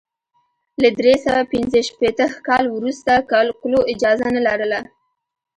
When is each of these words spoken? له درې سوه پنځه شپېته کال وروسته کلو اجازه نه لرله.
له 0.81 0.89
درې 0.99 1.13
سوه 1.25 1.41
پنځه 1.53 1.79
شپېته 1.89 2.25
کال 2.47 2.65
وروسته 2.75 3.11
کلو 3.63 3.79
اجازه 3.93 4.27
نه 4.35 4.41
لرله. 4.47 4.79